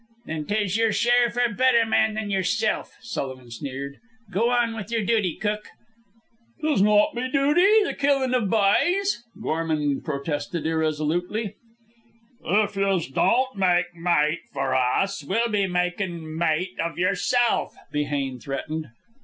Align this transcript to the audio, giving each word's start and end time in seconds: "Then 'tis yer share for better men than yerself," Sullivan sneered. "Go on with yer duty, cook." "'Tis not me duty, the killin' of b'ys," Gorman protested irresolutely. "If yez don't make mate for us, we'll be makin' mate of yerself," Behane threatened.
"Then 0.25 0.45
'tis 0.47 0.77
yer 0.77 0.91
share 0.91 1.29
for 1.29 1.47
better 1.53 1.85
men 1.85 2.15
than 2.15 2.31
yerself," 2.31 2.93
Sullivan 3.01 3.51
sneered. 3.51 3.97
"Go 4.31 4.49
on 4.49 4.75
with 4.75 4.91
yer 4.91 5.03
duty, 5.05 5.35
cook." 5.35 5.67
"'Tis 6.59 6.81
not 6.81 7.13
me 7.13 7.29
duty, 7.31 7.83
the 7.83 7.93
killin' 7.93 8.33
of 8.33 8.49
b'ys," 8.49 9.21
Gorman 9.39 10.01
protested 10.01 10.65
irresolutely. 10.65 11.53
"If 12.43 12.75
yez 12.75 13.09
don't 13.09 13.55
make 13.55 13.95
mate 13.95 14.39
for 14.51 14.73
us, 14.73 15.23
we'll 15.23 15.49
be 15.49 15.67
makin' 15.67 16.35
mate 16.35 16.79
of 16.79 16.97
yerself," 16.97 17.75
Behane 17.93 18.39
threatened. 18.39 18.89